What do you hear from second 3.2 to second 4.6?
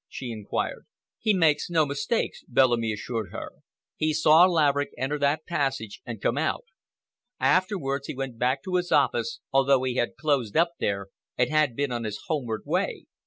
her. "He saw